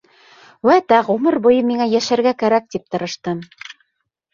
[0.69, 3.49] Вәт ә, ғүмер буйы миңә йәшәргә кәрәк тип тырыштым.